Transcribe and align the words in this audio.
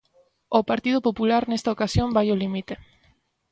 O 0.57 0.61
Partido 0.69 0.99
Popular 1.07 1.43
nesta 1.45 1.73
ocasión 1.75 2.09
vai 2.15 2.27
ao 2.29 2.39
límite. 2.43 2.73